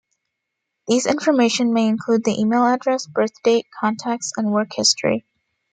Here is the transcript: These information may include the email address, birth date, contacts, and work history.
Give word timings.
These 0.87 1.05
information 1.05 1.73
may 1.73 1.85
include 1.87 2.23
the 2.23 2.39
email 2.41 2.65
address, 2.65 3.05
birth 3.05 3.33
date, 3.43 3.67
contacts, 3.79 4.31
and 4.35 4.51
work 4.51 4.73
history. 4.73 5.27